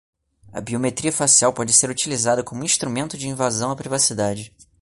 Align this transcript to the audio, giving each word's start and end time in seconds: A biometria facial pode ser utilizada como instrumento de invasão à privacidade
A 0.51 0.59
biometria 0.59 1.11
facial 1.13 1.53
pode 1.53 1.71
ser 1.73 1.87
utilizada 1.91 2.41
como 2.43 2.63
instrumento 2.63 3.15
de 3.15 3.27
invasão 3.27 3.69
à 3.69 3.75
privacidade 3.75 4.51